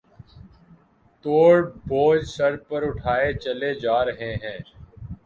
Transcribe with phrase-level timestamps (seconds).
[1.25, 1.55] توڑ
[1.87, 4.57] بوجھ سر پر اٹھائے چلے جا رہے ہیں